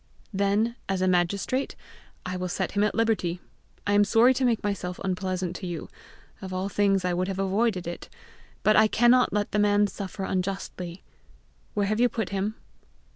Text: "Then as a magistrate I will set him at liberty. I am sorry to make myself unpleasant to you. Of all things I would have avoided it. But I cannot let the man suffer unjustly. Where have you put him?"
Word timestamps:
"Then 0.33 0.77
as 0.89 1.03
a 1.03 1.07
magistrate 1.07 1.75
I 2.25 2.35
will 2.35 2.47
set 2.47 2.71
him 2.71 2.83
at 2.83 2.95
liberty. 2.95 3.39
I 3.85 3.93
am 3.93 4.03
sorry 4.03 4.33
to 4.33 4.43
make 4.43 4.63
myself 4.63 4.99
unpleasant 5.03 5.55
to 5.57 5.67
you. 5.67 5.89
Of 6.41 6.51
all 6.51 6.69
things 6.69 7.05
I 7.05 7.13
would 7.13 7.27
have 7.27 7.37
avoided 7.37 7.85
it. 7.85 8.09
But 8.63 8.75
I 8.75 8.87
cannot 8.87 9.31
let 9.31 9.51
the 9.51 9.59
man 9.59 9.85
suffer 9.85 10.23
unjustly. 10.23 11.03
Where 11.75 11.85
have 11.85 11.99
you 11.99 12.09
put 12.09 12.29
him?" 12.29 12.55